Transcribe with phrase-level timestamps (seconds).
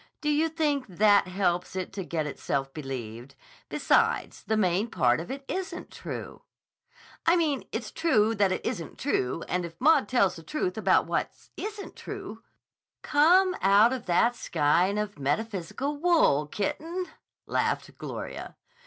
[0.19, 3.35] Do you think that helps it to get itself believed?
[3.69, 6.41] Besides, the main part of it isn't true."
[7.27, 11.05] "I mean it's true that it isn't true, and if Maud tells the truth about
[11.05, 12.41] what isn't true—"
[13.03, 17.05] "Come out of that skein of metaphysical wool, kitten,"
[17.45, 18.55] laughed Gloria.